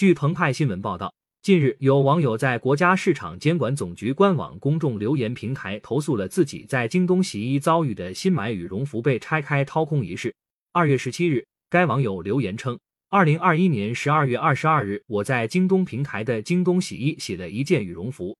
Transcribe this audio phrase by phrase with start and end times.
[0.00, 1.12] 据澎湃新闻报道，
[1.42, 10.34] 近日有网友在国家市场监管总局官网公众留言平台投诉了自己在京东洗衣遭遇的新买羽绒服被拆开掏空一事。
[10.72, 12.80] 二月十七日，该网友留言称
[13.12, 18.34] ：“二零二一年十二月二十二日，我在京东平台的京东洗衣洗了一件羽绒服。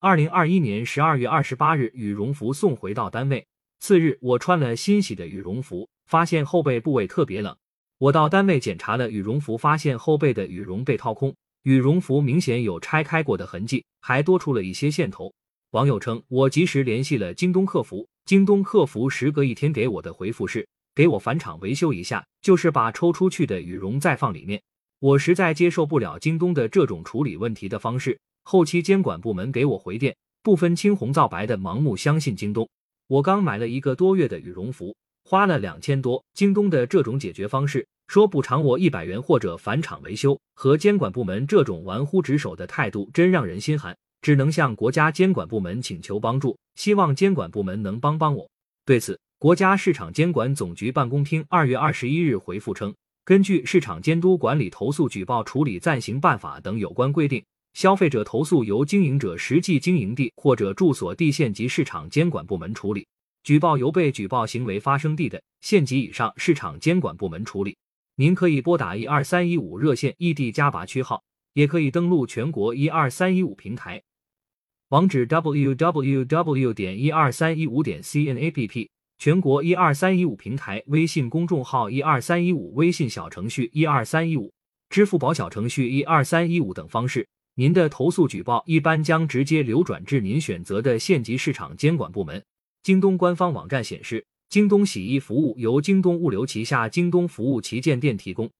[0.00, 3.46] 二零二一年十二月二十八日，羽绒服送回到单位。
[3.80, 7.54] 次日，我穿了新洗的羽绒服，发现后背部位特别冷。
[8.02, 11.32] 我到单位检查了羽绒服，发现后背的羽绒被掏空，
[11.62, 15.32] 羽绒服明显有拆开过的痕迹，还多出了一些线头。”
[15.70, 24.60] 网友称：“我及时联系了京东客服，京东客服时隔一天给我的回复是。”给我返厂维修一下，就是把抽出去的羽绒再放里面。
[24.98, 28.18] 我实在接受不了京东的这种处理问题的方式。
[28.42, 32.68] 后期监管部门给我回电，不分青红皂白的盲目相信京东。
[33.06, 36.24] 我刚买了一个多月的羽绒服，花了两千多。
[36.34, 43.96] 京东的这种解决方式，说补偿我一百元或者返厂维修，和监管部门这种玩忽职守的态度，真让人心寒。
[44.20, 48.46] 只能向国家监管部门请求帮助，希望监管部门能帮帮我。
[48.84, 49.18] 对此。
[49.38, 63.06] 国家市场监管总局办公厅二月二十一日回复称，根据《市场监督管理投诉举报处理暂行办法》等有关规定，消费者投诉由经营者实际经营地或者住所地县级市场监管部门处理，
[63.42, 67.74] 举报由被举报行为发生地的县级以上市场监管部门处理。
[68.22, 74.00] 您可以拨打一二三一五热线异地加拔区号，也可以登录全国一二三一五平台，
[74.90, 78.88] 网址 w w w 点一二三一五点 c n a p p。
[79.18, 84.52] 全国一二三一五平台微信公众号一二三一五微信小程序一二三一五
[84.88, 92.40] 支付宝小程序一二三一五等方式，您的投诉举报一般将直接流转至您选择的县级市场监管部门。
[92.84, 98.50] 京东官方网站显示，京东洗衣服务由京东物流旗下京东服务旗舰店提供，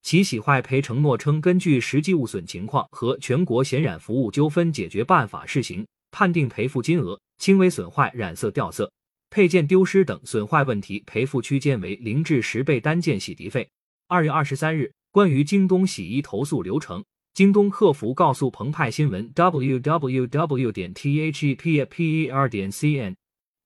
[0.00, 8.88] 其洗坏赔承诺称根据实际物损情况和全国显染服务纠纷解决办法试行，判定赔付金额轻微损坏、染色掉色。
[9.30, 13.68] 配件丢失等损坏问题，赔付区间为零至十倍单件洗涤费。
[14.06, 17.04] 二月二十三日，关于京东洗衣投诉流程，
[17.34, 23.16] 京东客服告诉澎湃新闻 www 点 theper 点 cn，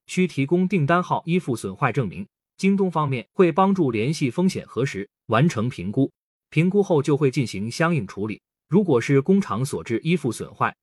[0.06, 2.26] 需提供订单号、衣服损坏证明。
[2.56, 6.10] 京东方面会帮助联系风险核实，完成评估，
[6.48, 8.40] 评估后就会进行相应处理。
[8.68, 10.74] 如果是工厂所致衣服损坏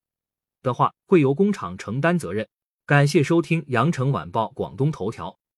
[0.62, 2.48] 的话，会由工厂承担责任。
[2.86, 5.36] 感谢收听羊城晚报广东头条。